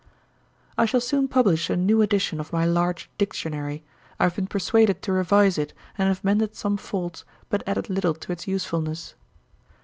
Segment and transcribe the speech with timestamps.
[0.79, 3.83] 'I shall soon publish a new edition of my large Dictionary;
[4.19, 8.15] I have been persuaded to revise it, and have mended some faults, but added little
[8.15, 9.13] to its usefulness.